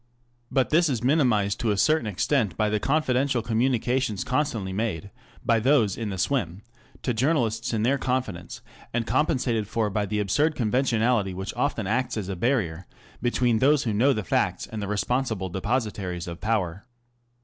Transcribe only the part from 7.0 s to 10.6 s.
to journalists in their confidence, and compensated for by the absurd